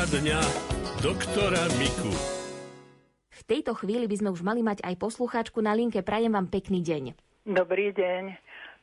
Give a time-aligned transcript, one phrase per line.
[0.00, 0.40] Poradňa
[1.04, 2.08] doktora Miku.
[3.36, 6.00] V tejto chvíli by sme už mali mať aj poslucháčku na linke.
[6.00, 7.12] Prajem vám pekný deň.
[7.44, 8.32] Dobrý deň.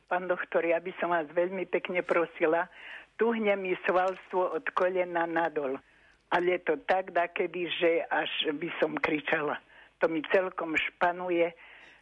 [0.06, 2.70] Pán doktor, ja by som vás veľmi pekne prosila.
[3.18, 5.82] Tuhne mi svalstvo od kolena nadol.
[6.30, 9.58] Ale je to tak dakedy, že až by som kričala.
[9.98, 11.50] To mi celkom španuje.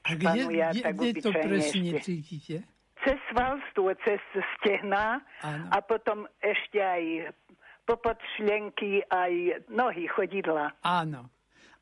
[0.04, 2.04] A kde, kde, tak kde to presne ešte.
[2.04, 2.56] cítite?
[3.00, 4.20] Cez svalstvo, cez
[4.60, 5.72] stehná Áno.
[5.72, 7.32] a potom ešte aj
[7.86, 10.74] popod šlenky, aj nohy chodidla.
[10.82, 11.30] Áno.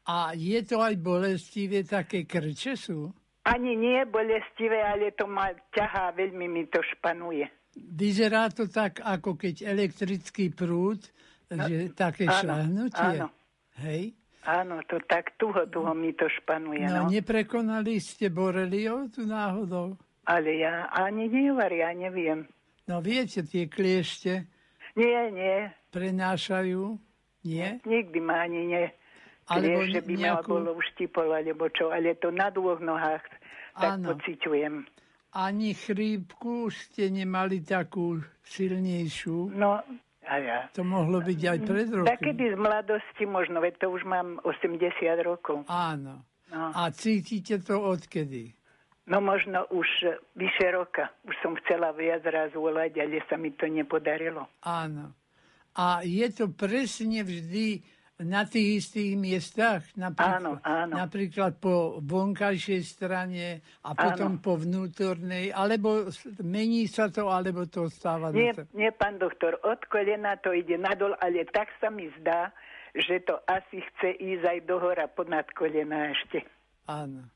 [0.05, 3.09] A je to aj bolestivé, také krče sú?
[3.45, 7.49] Ani nie bolestivé, ale to ma ťahá, veľmi mi to španuje.
[7.75, 11.01] Vyzerá to tak, ako keď elektrický prúd,
[11.49, 13.09] že také áno, šľahnutie.
[13.21, 13.29] áno.
[13.81, 14.13] Hej?
[14.45, 16.85] Áno, to tak tuho, tuho mi to španuje.
[16.85, 19.97] No, No, neprekonali ste borelio tu náhodou?
[20.29, 22.45] Ale ja ani nevar, ja neviem.
[22.85, 24.45] No viete, tie kliešte
[24.95, 26.83] Nie, nie, prenášajú,
[27.47, 27.67] nie?
[27.87, 28.85] nikdy ma ani ne.
[29.47, 33.23] Alebo že by ma nejakú- bolo uštipol, alebo čo, ale to na dvoch nohách
[33.79, 34.15] tak Áno.
[34.15, 34.87] pociťujem.
[35.35, 39.51] Ani chrípku ste nemali takú silnejšiu.
[39.51, 39.83] No,
[40.25, 40.59] a ja.
[40.73, 42.09] To mohlo byť aj pred rokom.
[42.09, 44.79] Takedy z mladosti možno, veď to už mám 80
[45.27, 45.67] rokov.
[45.69, 46.23] Áno.
[46.55, 46.71] No.
[46.71, 48.55] A cítite to odkedy?
[49.05, 51.13] No možno už e, vyše roka.
[51.29, 54.49] Už som chcela viac raz volať, ale sa mi to nepodarilo.
[54.65, 55.13] Áno.
[55.75, 57.83] A je to presne vždy
[58.23, 59.83] na tých istých miestach?
[59.99, 60.95] Napríklad, Áno, áno.
[60.95, 64.43] Napríklad po vonkajšej strane a potom Áno.
[64.43, 66.07] po vnútornej, alebo
[66.47, 68.71] mení sa to, alebo to stáva Nie, to.
[68.71, 72.55] nie, pán doktor, od kolena to ide nadol, ale tak sa mi zdá,
[72.95, 76.47] že to asi chce ísť aj dohora ponad kolena ešte.
[76.87, 77.27] Áno.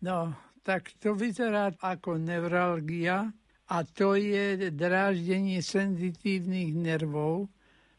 [0.00, 0.32] No,
[0.64, 3.28] tak to vyzerá ako neuralgia
[3.68, 7.52] a to je dráždenie senzitívnych nervov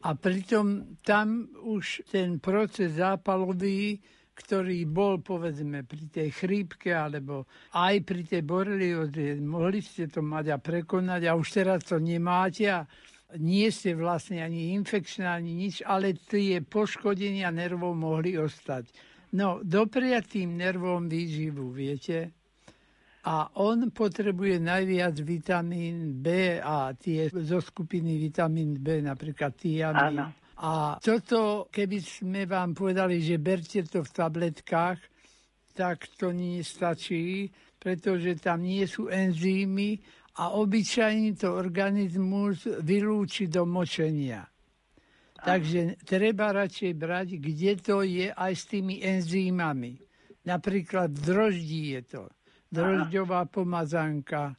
[0.04, 8.04] a pritom tam už ten proces zápalový, ktorý bol povedzme pri tej chrípke alebo aj
[8.04, 12.84] pri tej borelioze, mohli ste to mať a prekonať a už teraz to nemáte a
[13.40, 18.90] nie ste vlastne ani infekčná, ani nič, ale tie poškodenia nervov mohli ostať.
[19.34, 22.30] No, dopriať tým nervom výživu, viete?
[23.24, 30.20] A on potrebuje najviac vitamín B a tie zo skupiny vitamín B, napríklad tiamín.
[30.20, 30.26] Áno.
[30.60, 35.00] A toto, keby sme vám povedali, že berte to v tabletkách,
[35.74, 39.98] tak to nie stačí, pretože tam nie sú enzymy
[40.38, 44.46] a obyčajne to organizmus vylúči do močenia.
[45.44, 50.00] Takže treba radšej brať, kde to je aj s tými enzýmami.
[50.48, 52.22] Napríklad v droždí je to.
[52.74, 54.58] Drožďová pomazánka,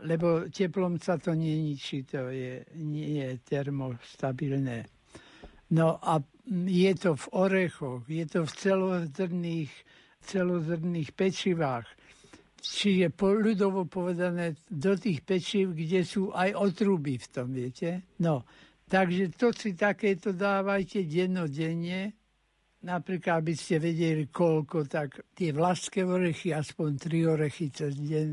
[0.00, 4.88] lebo teplom sa to neničí, to je, nie je termostabilné.
[5.76, 6.18] No a
[6.66, 9.72] je to v orechoch, je to v celozrných,
[10.24, 11.86] celozrných pečivách.
[12.60, 18.04] Čiže po, ľudovo povedané do tých pečiv, kde sú aj otruby v tom, viete?
[18.20, 18.44] No,
[18.84, 22.19] takže to si takéto dávajte dennodenne,
[22.84, 28.28] napríklad, aby ste vedeli koľko, tak tie vlaské orechy, aspoň tri orechy cez deň,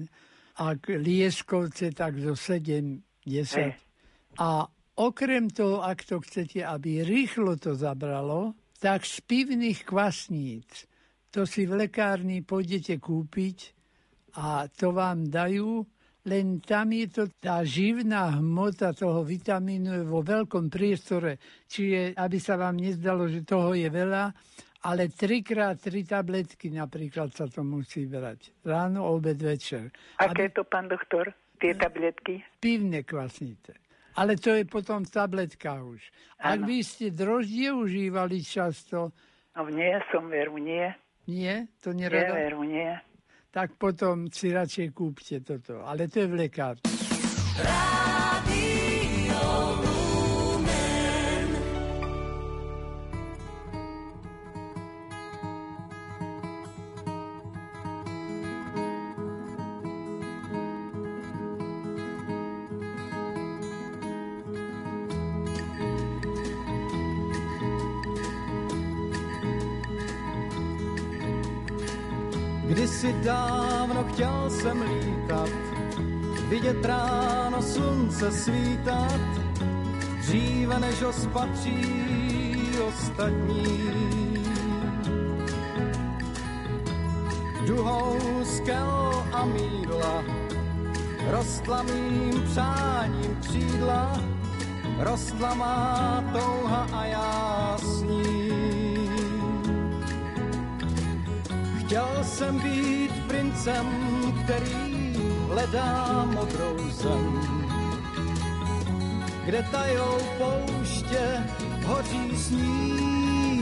[0.57, 2.97] a lieskovce tak zo 7,
[3.27, 4.41] 10.
[4.41, 4.65] A
[4.97, 10.89] okrem toho, ak to chcete, aby rýchlo to zabralo, tak z pivných kvasníc,
[11.29, 13.57] to si v lekárni pôjdete kúpiť
[14.37, 15.85] a to vám dajú,
[16.27, 21.39] len tam je to tá živná hmota toho vitamínu je vo veľkom priestore.
[21.71, 24.35] Čiže, aby sa vám nezdalo, že toho je veľa,
[24.83, 28.51] ale trikrát tri tabletky napríklad sa to musí brať.
[28.67, 29.89] Ráno, obed, večer.
[30.19, 31.31] Aké to, pán doktor,
[31.63, 32.43] tie tabletky?
[32.59, 33.79] Pivné kvasnice.
[34.17, 36.01] Ale to je potom v tabletkách už.
[36.41, 36.67] Ak Áno.
[36.67, 39.15] by ste droždie užívali často,
[39.57, 40.85] No nie, som veru, nie.
[41.25, 42.93] nie, to Nie, nerada, veru, nie.
[43.57, 45.81] Tak potom si radšej kúpte toto.
[45.81, 46.85] Ale to je v lekárni.
[73.27, 75.49] Dávno chtěl jsem lítat,
[76.49, 79.21] vidět ráno slunce svítat,
[80.19, 81.83] dříve než ho spatří
[82.87, 84.07] ostatní.
[87.67, 90.23] Duhou skel a mídla,
[91.31, 94.21] rostla mým přáním křídla,
[94.99, 98.36] rostla má touha a já s.
[101.97, 103.85] Chtěl jsem být princem,
[104.43, 105.13] který
[105.47, 107.41] hledá modrou zem,
[109.45, 111.43] kde tajou pouště
[111.85, 113.61] hoří sníh.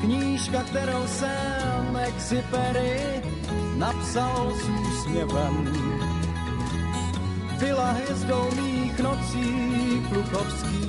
[0.00, 3.22] Knížka, kterou jsem Exupery
[3.76, 5.72] napsal s úsměvem,
[7.58, 10.81] byla hvězdou mých nocí klukovských.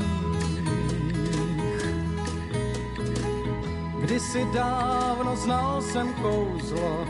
[4.04, 7.08] Kdysi dávno znal jsem kouzlo,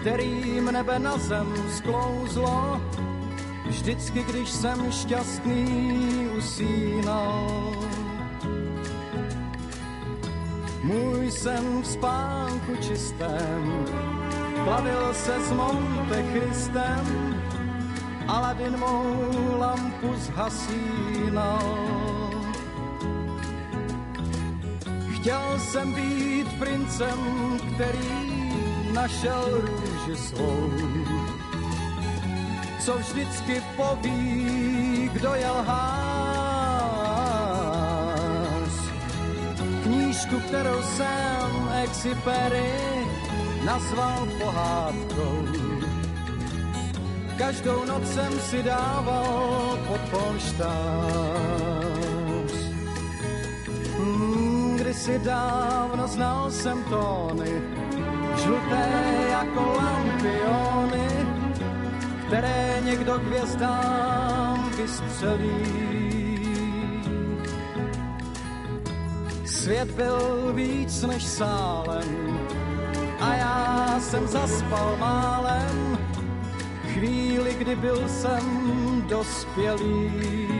[0.00, 1.46] kterým nebe na zem
[1.76, 2.80] sklouzlo,
[3.66, 7.46] vždycky, když jsem šťastný usínal.
[10.82, 13.84] Můj jsem v spánku čistém,
[14.64, 17.34] plavil se s Monte Christem,
[18.28, 21.99] Aladin mou lampu zhasínal.
[25.20, 27.18] Chtěl jsem být princem,
[27.74, 28.52] který
[28.92, 30.70] našel růži svou.
[32.80, 35.90] Co vždycky poví, kdo je lhář.
[39.82, 42.72] Knížku, kterou jsem Exupery
[43.64, 45.40] nazval pohádkou
[47.40, 51.89] Každou noc jsem si dával pod polštář.
[54.90, 57.62] Kdysi dávno znal jsem tóny,
[58.42, 58.88] žluté
[59.30, 61.08] jako lampiony,
[62.26, 65.64] které někdo k hvězdám vystřelí.
[69.44, 72.40] Svět byl víc než sálem
[73.20, 75.98] a já jsem zaspal málem,
[76.92, 78.42] chvíli, kdy byl jsem
[79.08, 80.59] dospělý.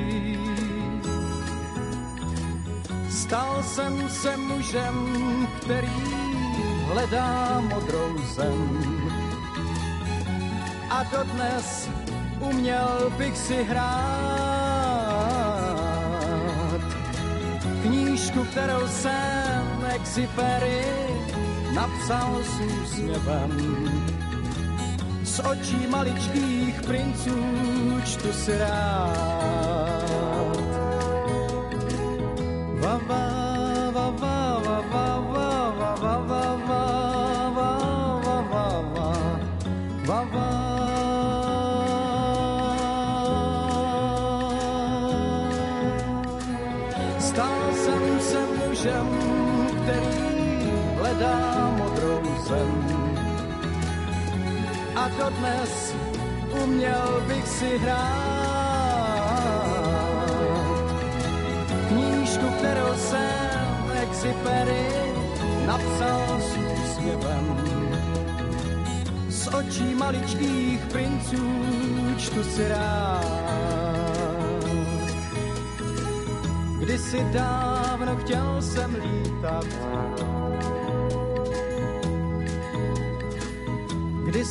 [3.31, 4.97] Stal jsem se mužem,
[5.61, 6.03] který
[6.85, 8.83] hledá modrou zem.
[10.91, 11.89] A dodnes
[12.41, 13.91] uměl bych si hrát
[17.83, 20.85] knížku, kterou jsem Exupery
[21.75, 23.51] napsal s úsměvem
[25.23, 27.37] z očí maličkých princů
[28.05, 29.60] čtu si rád.
[55.21, 55.95] Dodnes
[56.65, 58.41] uměl bych si hrát.
[61.89, 64.87] Knížku, kterou jsem Exupery
[65.67, 67.57] napsal s úsměvem.
[69.29, 71.45] Z očí maličkých princů
[72.19, 73.51] čtu si rád.
[76.81, 79.67] Kdysi dávno chtěl jsem lítat,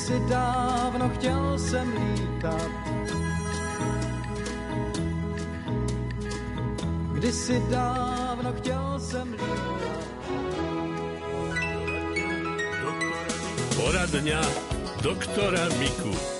[0.10, 2.72] Kdysi dávno chtěl jsem lítat.
[7.14, 10.08] Kdysi dávno chtěl jsem lítat.
[13.76, 14.42] Poradňa
[15.02, 16.39] doktora Miku.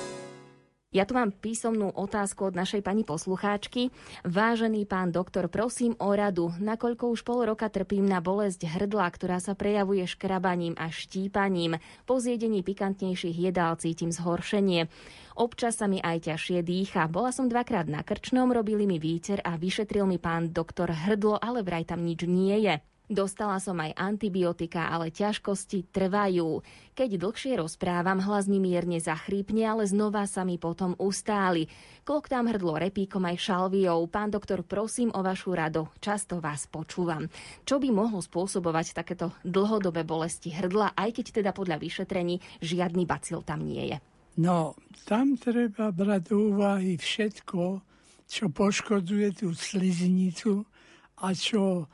[0.90, 3.94] Ja tu mám písomnú otázku od našej pani poslucháčky.
[4.26, 9.38] Vážený pán doktor, prosím o radu, nakoľko už pol roka trpím na bolesť hrdla, ktorá
[9.38, 11.78] sa prejavuje škrabaním a štípaním.
[12.10, 14.90] Po zjedení pikantnejších jedál cítim zhoršenie.
[15.38, 17.06] Občas sa mi aj ťažšie dýcha.
[17.06, 21.62] Bola som dvakrát na krčnom, robili mi výter a vyšetril mi pán doktor hrdlo, ale
[21.62, 22.82] vraj tam nič nie je.
[23.10, 26.62] Dostala som aj antibiotika, ale ťažkosti trvajú.
[26.94, 31.66] Keď dlhšie rozprávam, hlas mi mierne zachrípne, ale znova sa mi potom ustáli.
[32.06, 34.06] Kloktám hrdlo repíkom aj šalviou.
[34.14, 35.90] Pán doktor, prosím o vašu rado.
[35.98, 37.26] Často vás počúvam.
[37.66, 43.42] Čo by mohlo spôsobovať takéto dlhodobé bolesti hrdla, aj keď teda podľa vyšetrení žiadny bacil
[43.42, 43.98] tam nie je?
[44.38, 44.78] No,
[45.10, 47.82] tam treba brať do úvahy všetko,
[48.30, 50.62] čo poškodzuje tú sliznicu
[51.26, 51.90] a čo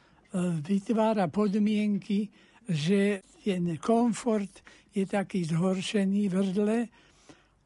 [0.62, 2.28] vytvára podmienky,
[2.68, 6.80] že ten komfort je taký zhoršený v hrdle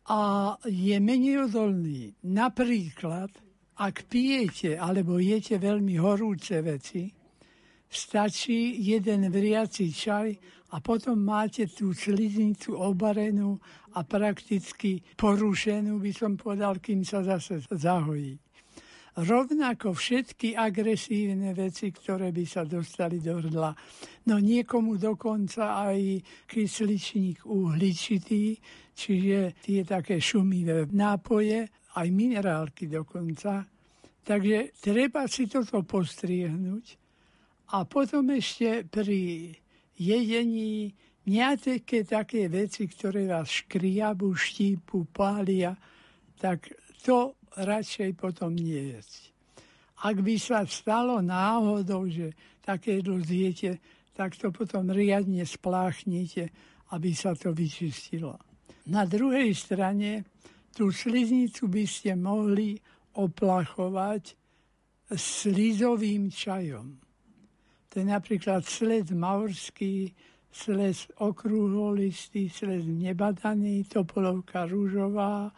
[0.09, 0.21] a
[0.65, 2.13] je menej odolný.
[2.25, 3.29] Napríklad,
[3.79, 7.07] ak pijete alebo jete veľmi horúce veci,
[7.89, 10.29] stačí jeden vriaci čaj
[10.69, 13.57] a potom máte tú sliznicu obarenú
[13.97, 18.38] a prakticky porušenú, by som povedal, kým sa zase zahojí.
[19.19, 23.75] Rovnako všetky agresívne veci, ktoré by sa dostali do hrdla.
[24.31, 28.55] No niekomu dokonca aj kysličník uhličitý,
[28.95, 31.67] čiže tie také šumivé nápoje,
[31.99, 33.67] aj minerálky dokonca.
[34.23, 36.95] Takže treba si toto postriehnúť.
[37.75, 39.51] A potom ešte pri
[39.99, 40.95] jedení
[41.27, 45.75] nejaké také veci, ktoré vás škriabu, štípu, pália,
[46.39, 46.71] tak
[47.03, 49.32] to radšej potom nie jesť.
[50.00, 52.32] Ak by sa stalo náhodou, že
[52.63, 53.82] také jedlo zjete,
[54.15, 56.51] tak to potom riadne spláchnite,
[56.96, 58.36] aby sa to vyčistilo.
[58.89, 60.24] Na druhej strane
[60.72, 62.79] tú sliznicu by ste mohli
[63.20, 64.24] oplachovať
[65.12, 66.88] slizovým čajom.
[67.89, 70.13] To je napríklad sled maurský,
[70.53, 75.50] sled okrúholistý, sled nebadaný, topolovka rúžová,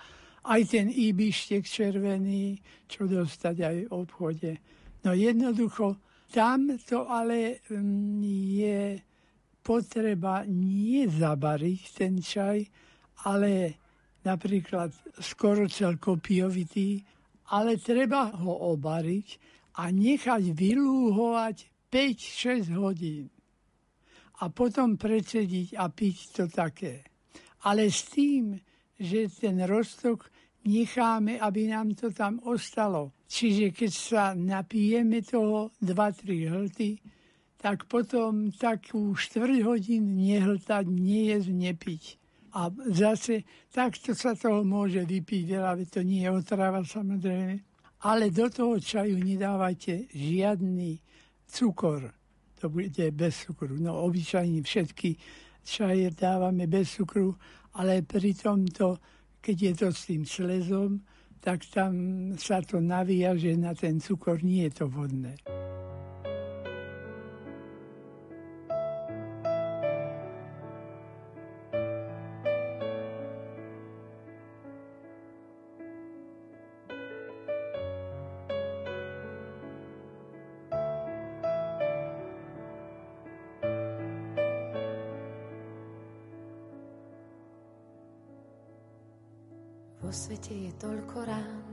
[0.41, 2.57] aj ten ibištek červený,
[2.89, 4.51] čo dostať aj v obchode.
[5.05, 6.01] No jednoducho,
[6.33, 8.21] tam to ale mm,
[8.57, 8.81] je
[9.61, 12.65] potreba nie zabariť ten čaj,
[13.29, 13.77] ale
[14.25, 14.89] napríklad
[15.21, 17.01] skoro celkopiovitý,
[17.53, 19.27] ale treba ho obariť
[19.77, 21.57] a nechať vylúhovať
[21.91, 23.29] 5-6 hodín
[24.41, 27.05] a potom predsediť a piť to také.
[27.69, 28.57] Ale s tým,
[29.01, 30.29] že ten roztok
[30.61, 33.11] necháme, aby nám to tam ostalo.
[33.25, 37.01] Čiže keď sa napijeme toho 2-3 hlty,
[37.57, 42.03] tak potom takú štvrť hodín nehltať, nejesť, nepiť.
[42.51, 47.63] A zase takto sa toho môže vypiť veľa, to nie je otrava samozrejme.
[48.01, 50.99] Ale do toho čaju nedávajte žiadny
[51.45, 52.11] cukor.
[52.59, 53.77] To bude bez cukru.
[53.77, 55.15] No obyčajne všetky
[55.61, 57.37] čaje dávame bez cukru,
[57.77, 58.99] ale pri tomto,
[59.39, 60.99] keď je to s tým slezom,
[61.41, 61.93] tak tam
[62.37, 65.33] sa to navíja, že na ten cukor nie je to vodné.
[90.11, 91.63] Svete je toľko rán,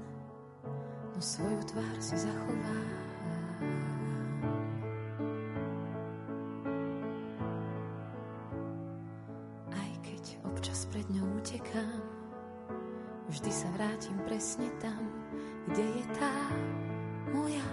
[1.10, 2.80] no svoju tvár si zachová.
[9.74, 11.98] Aj keď občas pred ňou utekám,
[13.26, 15.02] vždy sa vrátim presne tam,
[15.66, 16.34] kde je tá
[17.34, 17.68] moja.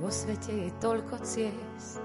[0.00, 2.00] Vo svete je toľko ciest,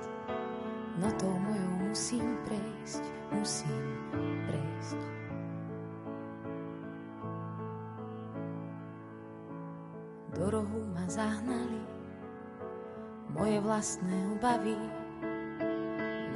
[13.89, 14.77] vlastné obavy,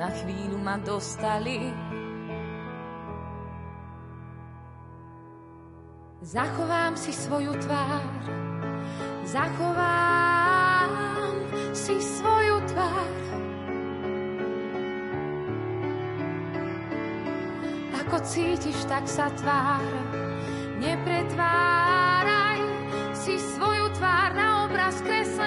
[0.02, 1.70] na chvíľu ma dostali.
[6.26, 8.10] Zachovám si svoju tvár,
[9.30, 10.90] zachovám
[11.78, 13.14] si svoju tvár.
[18.02, 19.86] Ako cítiš, tak sa tvár.
[20.82, 22.66] Nepretváraj
[23.14, 25.43] si svoju tvár na obraz kreslený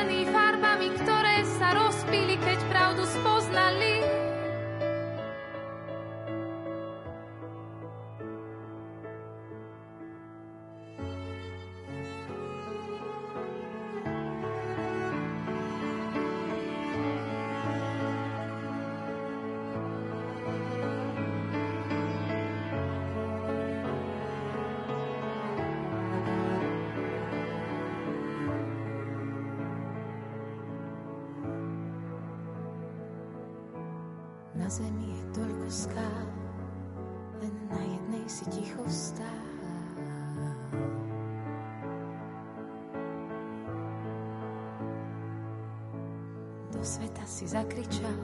[46.87, 48.15] sveta si zakričal,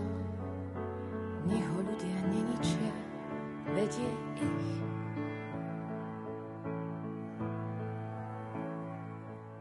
[1.50, 2.95] nech ho ľudia neničia,
[3.75, 4.07] vedie
[4.38, 4.71] ich.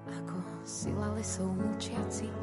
[0.06, 2.38] Ako sila lesov mučiacich,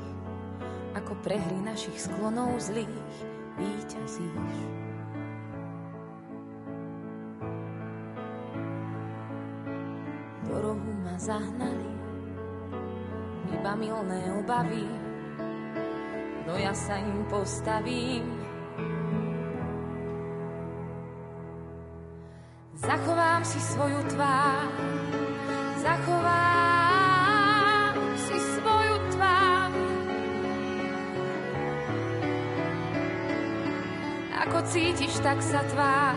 [0.98, 3.06] ako prehry našich sklonov zlých,
[3.54, 4.82] víťazíš.
[11.18, 11.92] Zahnali
[13.50, 14.86] iba milné obavy,
[16.48, 18.24] no ja sa im postavím.
[22.80, 24.64] Zachovám si svoju tvár,
[25.84, 26.96] zachovám
[28.16, 29.68] si svoju tvár.
[34.48, 36.16] Ako cítiš, tak sa tvár,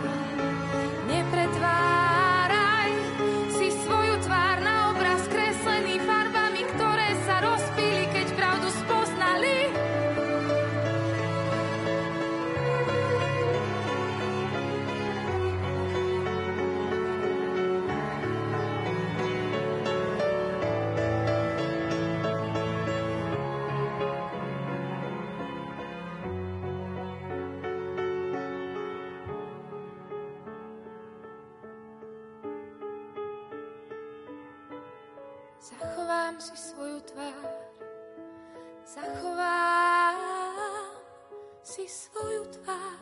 [41.72, 43.00] si svoju tvár.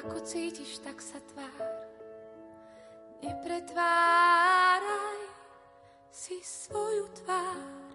[0.00, 1.68] Ako cítiš, tak sa tvár.
[3.20, 5.20] Nepretváraj
[6.08, 7.85] si svoju tvár.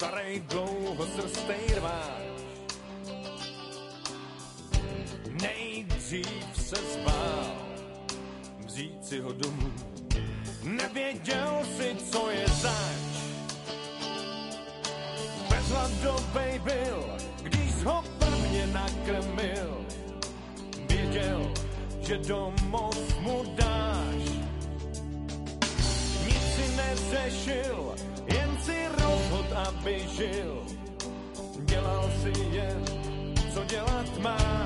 [0.00, 2.24] Starej dlouho srstej rváč
[5.28, 7.52] Nejdřív se zbál
[8.64, 9.72] vzít si ho domů.
[10.64, 13.12] Nevěděl si, co je zač.
[15.48, 17.04] Bezhladovej byl,
[17.42, 19.84] když ho prvně nakrmil.
[20.88, 21.52] Věděl,
[22.00, 24.24] že domov mu dáš.
[26.24, 27.89] Nic si neřešil,
[29.80, 30.62] aby žil.
[31.60, 32.84] Dělal si jen,
[33.54, 34.59] co dělat máš.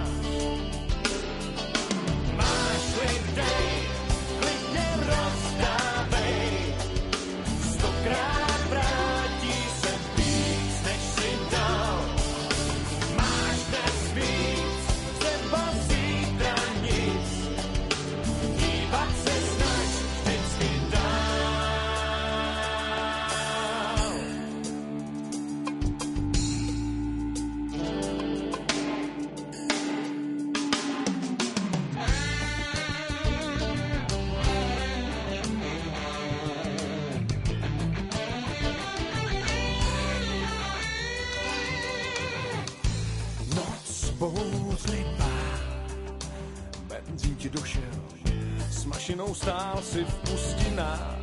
[49.35, 51.19] Stál si v pustinách.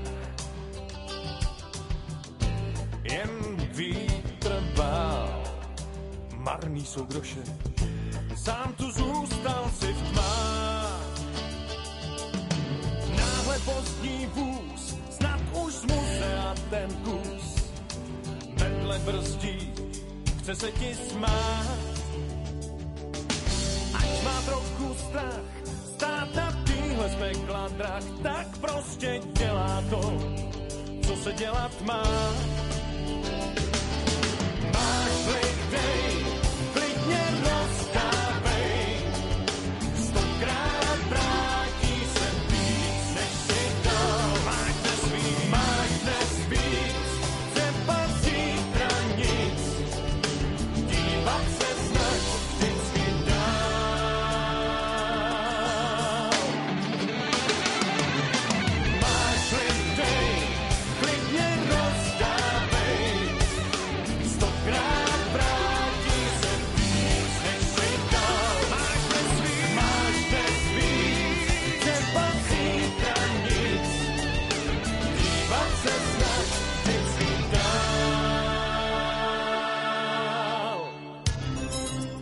[3.04, 3.32] Jen
[3.72, 5.44] vítr bál,
[6.36, 7.44] marný jsou groše,
[31.82, 32.21] se dělat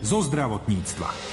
[0.09, 1.28] zo zdravotníctva.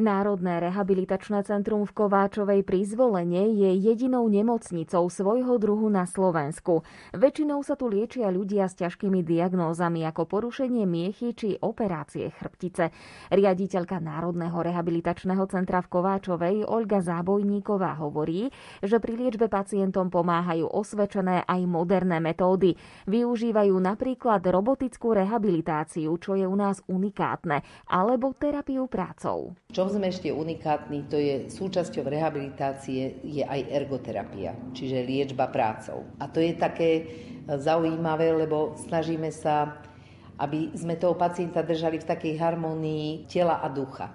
[0.00, 6.80] Národné rehabilitačné centrum v Kováčovej pri Zvolenie je jedinou nemocnicou svojho druhu na Slovensku.
[7.12, 12.88] Väčšinou sa tu liečia ľudia s ťažkými diagnózami ako porušenie miechy či operácie chrbtice.
[13.28, 18.48] Riaditeľka Národného rehabilitačného centra v Kováčovej Olga Zábojníková hovorí,
[18.80, 22.72] že pri liečbe pacientom pomáhajú osvedčené aj moderné metódy.
[23.04, 29.52] Využívajú napríklad robotickú rehabilitáciu, čo je u nás unikátne, alebo terapiu prácou.
[29.68, 36.06] Čo sme ešte unikátni, to je súčasťou rehabilitácie je aj ergoterapia, čiže liečba prácou.
[36.22, 37.02] A to je také e,
[37.58, 39.82] zaujímavé, lebo snažíme sa,
[40.38, 44.14] aby sme toho pacienta držali v takej harmonii tela a ducha.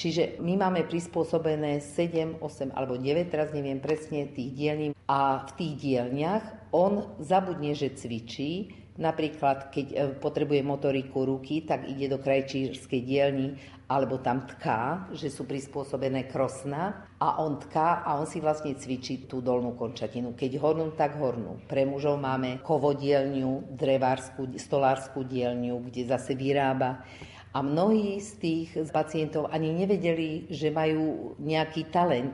[0.00, 4.86] Čiže my máme prispôsobené 7, 8 alebo 9, teraz neviem presne, tých dielní.
[5.04, 11.88] A v tých dielniach on zabudne, že cvičí, Napríklad, keď e, potrebuje motoriku ruky, tak
[11.88, 13.56] ide do krajčírskej dielni
[13.90, 19.26] alebo tam tká, že sú prispôsobené krosna a on tká a on si vlastne cvičí
[19.26, 20.38] tú dolnú končatinu.
[20.38, 21.58] Keď hornú, tak hornú.
[21.66, 27.02] Pre mužov máme kovodielňu, drevárskú, stolárskú dielňu, kde zase vyrába
[27.50, 32.30] a mnohí z tých pacientov ani nevedeli, že majú nejaký talent.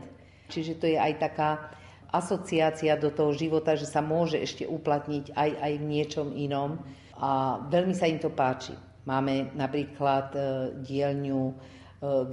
[0.52, 1.72] Čiže to je aj taká
[2.12, 6.84] asociácia do toho života, že sa môže ešte uplatniť aj, aj v niečom inom
[7.16, 8.76] a veľmi sa im to páči.
[9.06, 10.40] Máme napríklad e,
[10.82, 11.54] dielňu, e,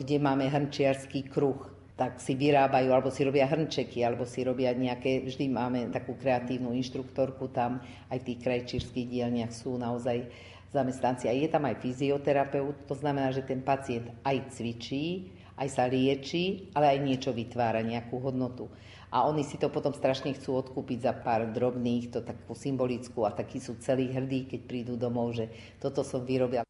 [0.02, 5.22] kde máme hrnčiarský kruh, tak si vyrábajú, alebo si robia hrnčeky, alebo si robia nejaké,
[5.22, 7.78] vždy máme takú kreatívnu inštruktorku tam,
[8.10, 10.26] aj v tých krajčírských dielniach sú naozaj
[10.74, 11.30] zamestnanci.
[11.30, 16.74] A je tam aj fyzioterapeut, to znamená, že ten pacient aj cvičí, aj sa lieči,
[16.78, 18.70] ale aj niečo vytvára, nejakú hodnotu
[19.14, 23.32] a oni si to potom strašne chcú odkúpiť za pár drobných, to takú symbolickú a
[23.32, 26.66] takí sú celí hrdí, keď prídu domov, že toto som vyrobil.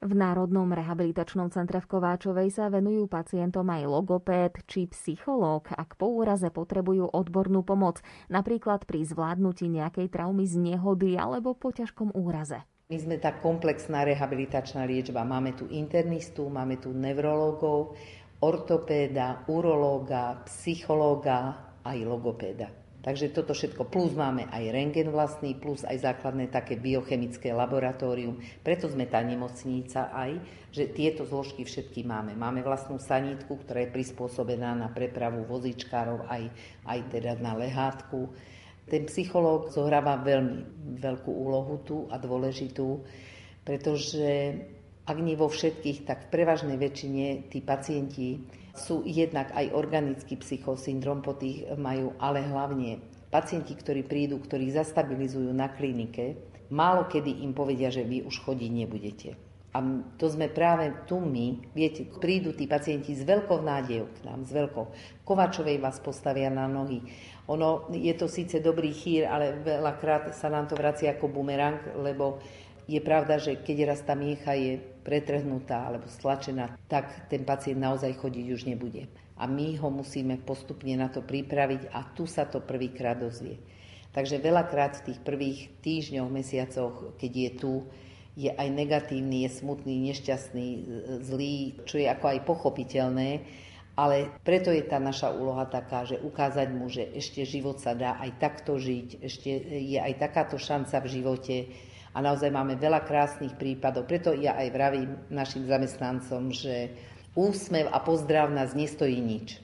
[0.00, 6.08] V Národnom rehabilitačnom centre v Kováčovej sa venujú pacientom aj logopéd či psychológ, ak po
[6.08, 8.00] úraze potrebujú odbornú pomoc,
[8.32, 12.64] napríklad pri zvládnutí nejakej traumy z nehody alebo po ťažkom úraze.
[12.90, 15.22] My sme tá komplexná rehabilitačná liečba.
[15.22, 17.94] Máme tu internistu, máme tu neurológov,
[18.42, 22.66] ortopéda, urológa, psychológa, aj logopéda.
[23.00, 28.42] Takže toto všetko, plus máme aj rengen vlastný, plus aj základné také biochemické laboratórium.
[28.66, 30.42] Preto sme tá nemocnica aj,
[30.74, 32.34] že tieto zložky všetky máme.
[32.34, 36.42] Máme vlastnú sanitku, ktorá je prispôsobená na prepravu vozičkárov, aj,
[36.90, 38.34] aj teda na lehátku.
[38.90, 43.06] Ten psychológ zohráva veľmi veľkú úlohu tu a dôležitú,
[43.62, 44.58] pretože
[45.06, 48.42] ak nie vo všetkých, tak v prevažnej väčšine tí pacienti
[48.74, 52.98] sú jednak aj organický psychosyndrom, po tých majú, ale hlavne
[53.30, 56.38] pacienti, ktorí prídu, ktorí zastabilizujú na klinike,
[56.74, 59.49] málo kedy im povedia, že vy už chodiť nebudete.
[59.70, 59.78] A
[60.18, 64.50] to sme práve tu my, viete, prídu tí pacienti s veľkou nádejou k nám, s
[64.50, 64.84] veľkou.
[65.22, 67.06] Kovačovej vás postavia na nohy.
[67.46, 72.42] Ono je to síce dobrý chýr, ale veľakrát sa nám to vracia ako bumerang, lebo
[72.90, 78.18] je pravda, že keď raz tá miecha je pretrhnutá alebo stlačená, tak ten pacient naozaj
[78.18, 79.06] chodiť už nebude.
[79.38, 83.62] A my ho musíme postupne na to pripraviť a tu sa to prvýkrát dozvie.
[84.10, 87.72] Takže veľakrát v tých prvých týždňoch, mesiacoch, keď je tu,
[88.38, 90.66] je aj negatívny, je smutný, nešťastný,
[91.22, 93.30] zlý, čo je ako aj pochopiteľné,
[93.98, 98.16] ale preto je tá naša úloha taká, že ukázať mu, že ešte život sa dá
[98.22, 99.50] aj takto žiť, ešte
[99.82, 101.56] je aj takáto šanca v živote,
[102.10, 104.10] a naozaj máme veľa krásnych prípadov.
[104.10, 106.90] Preto ja aj vravím našim zamestnancom, že
[107.38, 109.62] úsmev a pozdrav nás nestojí nič.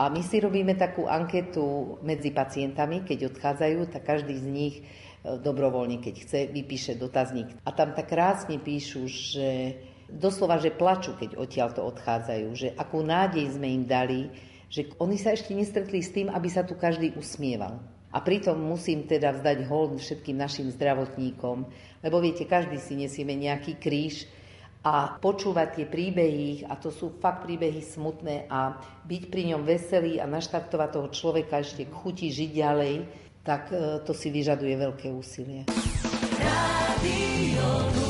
[0.00, 4.74] A my si robíme takú anketu medzi pacientami, keď odchádzajú, tak každý z nich
[5.22, 7.54] dobrovoľne, keď chce, vypíše dotazník.
[7.62, 9.78] A tam tak krásne píšu, že
[10.10, 14.28] doslova, že plačú, keď odtiaľto odchádzajú, že akú nádej sme im dali,
[14.72, 17.78] že oni sa ešte nestretli s tým, aby sa tu každý usmieval.
[18.12, 21.64] A pritom musím teda vzdať hold všetkým našim zdravotníkom,
[22.04, 24.28] lebo viete, každý si nesieme nejaký kríž
[24.84, 30.20] a počúvať tie príbehy, a to sú fakt príbehy smutné a byť pri ňom veselý
[30.20, 32.94] a naštartovať toho človeka ešte k chuti žiť ďalej,
[33.42, 35.66] tak e, to si vyžaduje veľké úsilie.
[36.42, 38.01] Radio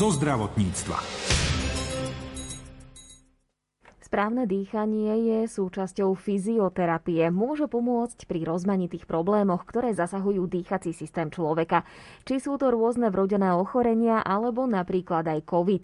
[0.00, 0.96] zo zdravotníctva.
[4.00, 7.28] Správne dýchanie je súčasťou fyzioterapie.
[7.28, 11.84] Môže pomôcť pri rozmanitých problémoch, ktoré zasahujú dýchací systém človeka.
[12.24, 15.82] Či sú to rôzne vrodené ochorenia alebo napríklad aj COVID.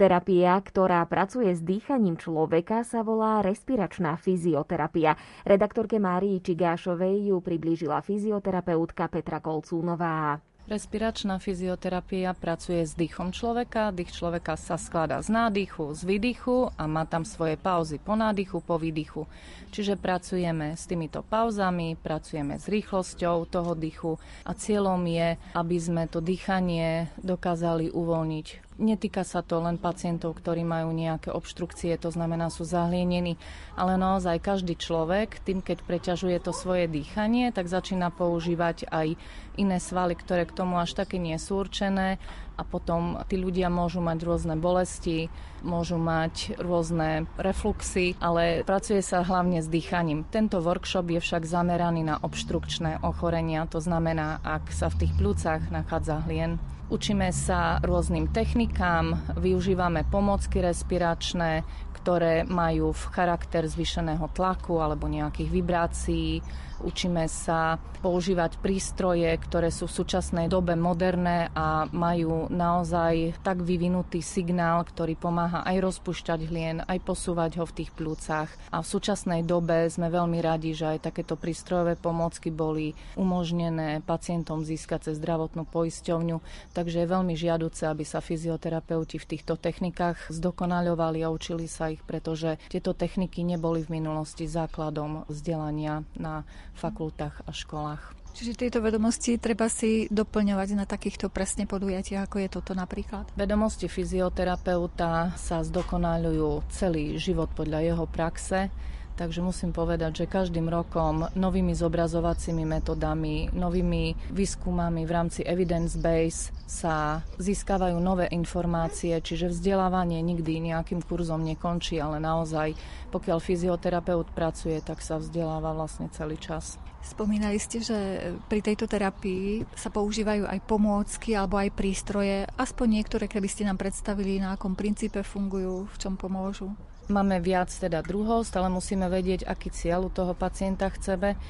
[0.00, 5.20] Terapia, ktorá pracuje s dýchaním človeka, sa volá respiračná fyzioterapia.
[5.44, 10.47] Redaktorke Márii Čigášovej ju priblížila fyzioterapeutka Petra Kolcúnová.
[10.68, 13.88] Respiračná fyzioterapia pracuje s dýchom človeka.
[13.88, 18.60] Dých človeka sa skladá z nádychu, z výdychu a má tam svoje pauzy po nádychu,
[18.60, 19.24] po výdychu.
[19.72, 26.04] Čiže pracujeme s týmito pauzami, pracujeme s rýchlosťou toho dýchu a cieľom je, aby sme
[26.04, 32.46] to dýchanie dokázali uvoľniť Netýka sa to len pacientov, ktorí majú nejaké obštrukcie, to znamená
[32.46, 33.34] sú zahlienení,
[33.74, 39.18] ale naozaj každý človek, tým keď preťažuje to svoje dýchanie, tak začína používať aj
[39.58, 42.22] iné svaly, ktoré k tomu až také nie sú určené
[42.54, 45.26] a potom tí ľudia môžu mať rôzne bolesti,
[45.66, 50.22] môžu mať rôzne refluxy, ale pracuje sa hlavne s dýchaním.
[50.30, 55.66] Tento workshop je však zameraný na obštrukčné ochorenia, to znamená, ak sa v tých plúcach
[55.74, 61.60] nachádza hlien, Učíme sa rôznym technikám, využívame pomocky respiračné,
[61.92, 66.40] ktoré majú v charakter zvýšeného tlaku alebo nejakých vibrácií
[66.82, 74.18] Učíme sa používať prístroje, ktoré sú v súčasnej dobe moderné a majú naozaj tak vyvinutý
[74.18, 78.50] signál, ktorý pomáha aj rozpušťať hlien, aj posúvať ho v tých plúcach.
[78.74, 84.66] A v súčasnej dobe sme veľmi radi, že aj takéto prístrojové pomôcky boli umožnené pacientom
[84.66, 86.42] získať cez zdravotnú poisťovňu,
[86.74, 92.02] takže je veľmi žiaduce, aby sa fyzioterapeuti v týchto technikách zdokonaľovali a učili sa ich
[92.08, 98.18] pretože tieto techniky neboli v minulosti základom vzdelania na fakultách a školách.
[98.38, 103.26] Čiže tieto vedomosti treba si doplňovať na takýchto presne podujatiach, ako je toto napríklad?
[103.34, 108.70] Vedomosti fyzioterapeuta sa zdokonalujú celý život podľa jeho praxe.
[109.18, 116.54] Takže musím povedať, že každým rokom novými zobrazovacími metodami, novými výskumami v rámci evidence base
[116.70, 122.78] sa získavajú nové informácie, čiže vzdelávanie nikdy nejakým kurzom nekončí, ale naozaj,
[123.10, 126.78] pokiaľ fyzioterapeut pracuje, tak sa vzdeláva vlastne celý čas.
[127.02, 127.98] Spomínali ste, že
[128.46, 132.46] pri tejto terapii sa používajú aj pomôcky alebo aj prístroje.
[132.54, 136.70] Aspoň niektoré, keby ste nám predstavili, na akom princípe fungujú, v čom pomôžu.
[137.08, 141.40] Máme viac teda druhov, stále musíme vedieť, aký cieľ u toho pacienta chceme.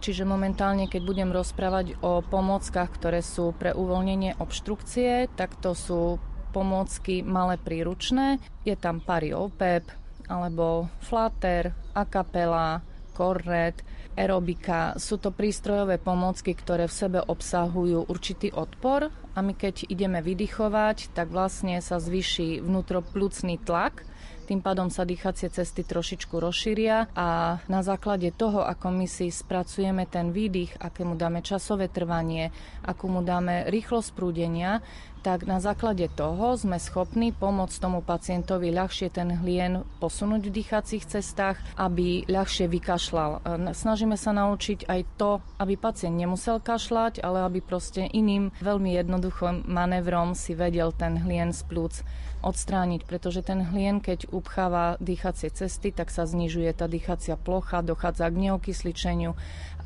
[0.00, 6.20] Čiže momentálne, keď budem rozprávať o pomockách, ktoré sú pre uvoľnenie obštrukcie, tak to sú
[6.52, 8.40] pomôcky malé príručné.
[8.64, 9.88] Je tam pariopep,
[10.28, 12.84] alebo flater, akapela,
[13.16, 13.80] kornet,
[14.20, 14.96] aerobika.
[15.00, 21.12] Sú to prístrojové pomôcky, ktoré v sebe obsahujú určitý odpor a my keď ideme vydychovať,
[21.16, 24.09] tak vlastne sa zvýši vnútropľúcný tlak
[24.50, 30.10] tým pádom sa dýchacie cesty trošičku rozšíria a na základe toho, ako my si spracujeme
[30.10, 32.50] ten výdych, aké mu dáme časové trvanie,
[32.82, 34.82] akú mu dáme rýchlosť prúdenia,
[35.20, 41.04] tak na základe toho sme schopní pomôcť tomu pacientovi ľahšie ten hlien posunúť v dýchacích
[41.04, 43.44] cestách, aby ľahšie vykašľal.
[43.76, 49.68] Snažíme sa naučiť aj to, aby pacient nemusel kašľať, ale aby proste iným veľmi jednoduchým
[49.68, 51.94] manévrom si vedel ten hlien z plúc
[52.40, 58.32] odstrániť, pretože ten hlien, keď upcháva dýchacie cesty, tak sa znižuje tá dýchacia plocha, dochádza
[58.32, 59.36] k neokysličeniu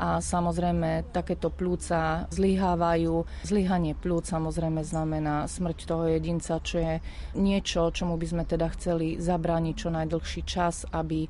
[0.00, 3.46] samozrejme takéto plúca zlyhávajú.
[3.46, 6.94] Zlyhanie plúc samozrejme znamená smrť toho jedinca, čo je
[7.38, 11.28] niečo, čomu by sme teda chceli zabrániť čo najdlhší čas, aby e,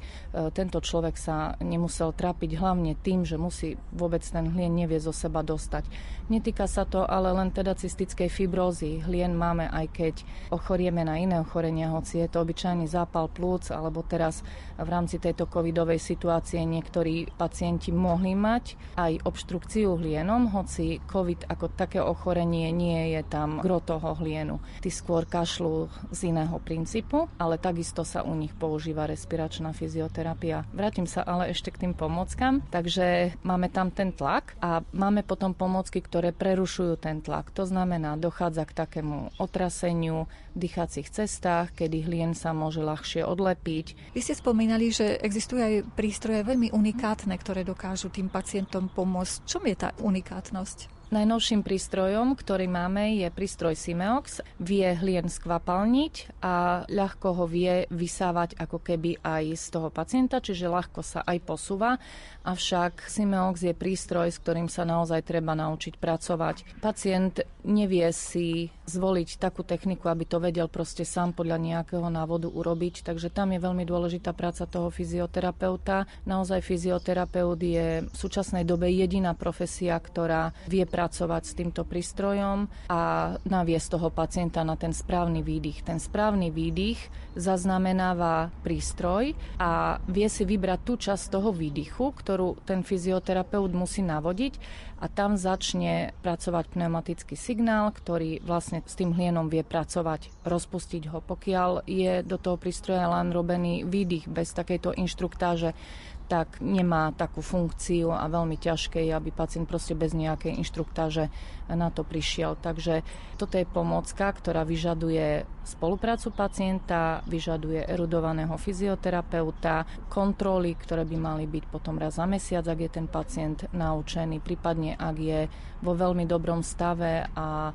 [0.53, 5.45] tento človek sa nemusel trápiť hlavne tým, že musí vôbec ten hlien nevie zo seba
[5.45, 5.87] dostať.
[6.25, 9.05] Netýka sa to ale len teda cystickej fibrózy.
[9.05, 10.15] Hlien máme aj keď
[10.49, 14.41] ochorieme na iné ochorenia, hoci je to obyčajný zápal plúc, alebo teraz
[14.81, 21.67] v rámci tejto covidovej situácie niektorí pacienti mohli mať aj obštrukciu hlienom, hoci COVID ako
[21.77, 24.65] také ochorenie nie je tam gro toho hlienu.
[24.81, 30.65] Ty skôr kašľú z iného princípu, ale takisto sa u nich používa respiračná fyzioterapia.
[30.73, 32.65] Vrátim sa ale ešte k tým pomockám.
[32.73, 37.51] Takže máme tam ten tlak a máme potom pomocky, ktoré prerušujú ten tlak.
[37.59, 44.15] To znamená, dochádza k takému otraseniu v dýchacích cestách, kedy hlien sa môže ľahšie odlepiť.
[44.15, 49.43] Vy ste spomínali, že existujú aj prístroje veľmi unikátne, ktoré dokážu tým pacientom pomôcť.
[49.43, 50.94] Čom je tá unikátnosť?
[51.15, 54.43] Najnovším prístrojom, ktorý máme, je prístroj Simeox.
[54.59, 60.67] Vie hlien skvapalniť a ľahko ho vie vysávať ako keby aj z toho pacienta, čiže
[60.67, 62.03] ľahko sa aj posúva.
[62.43, 66.83] Avšak Simeox je prístroj, s ktorým sa naozaj treba naučiť pracovať.
[66.83, 73.07] Pacient nevie si zvoliť takú techniku, aby to vedel proste sám podľa nejakého návodu urobiť,
[73.07, 76.11] takže tam je veľmi dôležitá práca toho fyzioterapeuta.
[76.27, 82.65] Naozaj fyzioterapeut je v súčasnej dobe jediná profesia, ktorá vie pracovať pracovať s týmto prístrojom
[82.89, 85.85] a naviesť toho pacienta na ten správny výdych.
[85.85, 86.97] Ten správny výdych
[87.37, 94.57] zaznamenáva prístroj a vie si vybrať tú časť toho výdychu, ktorú ten fyzioterapeut musí navodiť
[95.05, 101.21] a tam začne pracovať pneumatický signál, ktorý vlastne s tým hlienom vie pracovať, rozpustiť ho.
[101.21, 105.77] Pokiaľ je do toho prístroja len robený výdych bez takejto inštruktáže,
[106.25, 111.29] tak nemá takú funkciu a veľmi ťažké je, aby pacient proste bez nejakej inštruktáže
[111.69, 112.57] na to prišiel.
[112.57, 113.05] Takže
[113.37, 121.65] toto je pomocka, ktorá vyžaduje spoluprácu pacienta, vyžaduje erudovaného fyzioterapeuta, kontroly, ktoré by mali byť
[121.69, 125.41] potom raz za mesiac, ak je ten pacient naučený, prípadne ak je
[125.85, 127.73] vo veľmi dobrom stave a e,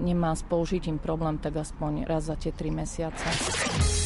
[0.00, 4.01] nemá s použitím problém, tak aspoň raz za tie tri mesiace.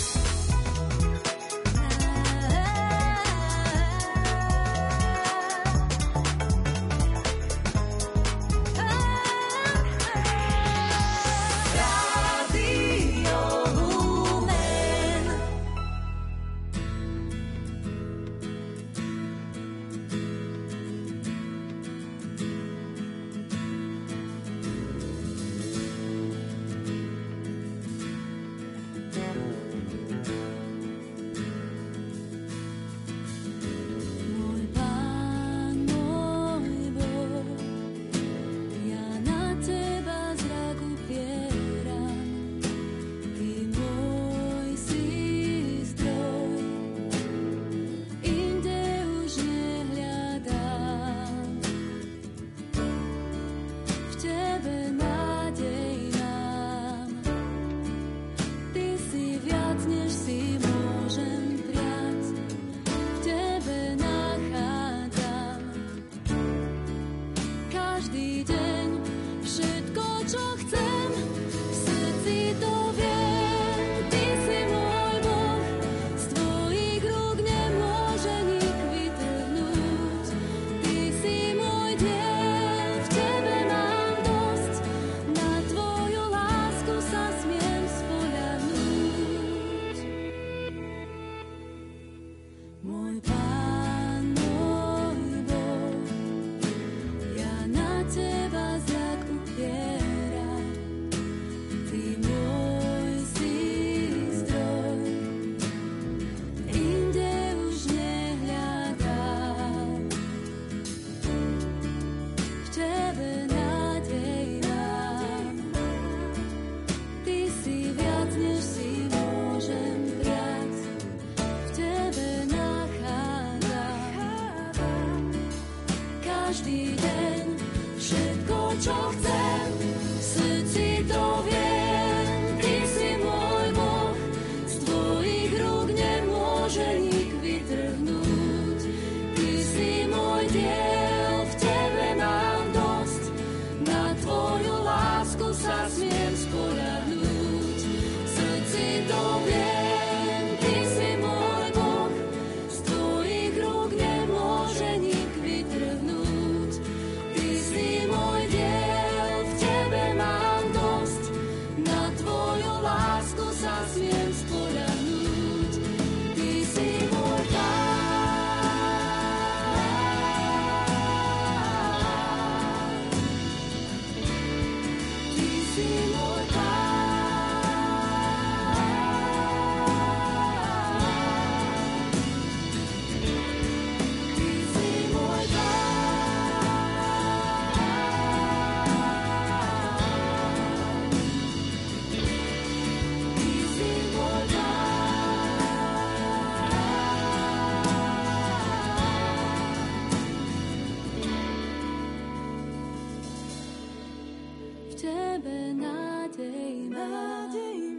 [204.96, 206.88] tebe nádej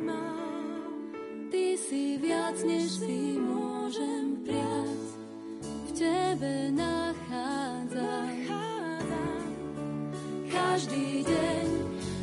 [0.01, 0.97] mám.
[1.53, 5.01] Ty si viac, než si môžem priať,
[5.61, 8.27] v tebe nachádzam.
[10.49, 11.67] Každý deň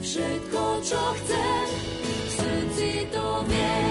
[0.02, 1.66] všetko, čo chcem,
[2.06, 3.83] v srdci to viem.